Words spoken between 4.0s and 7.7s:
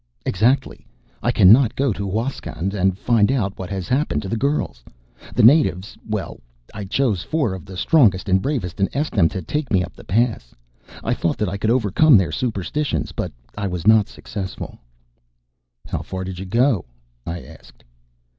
to the girls. The natives well, I chose four of